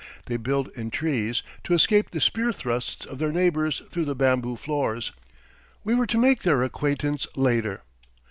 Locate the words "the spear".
2.09-2.51